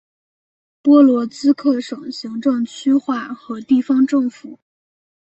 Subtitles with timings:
[0.81, 4.57] 波罗兹克省行政区划和地方政府。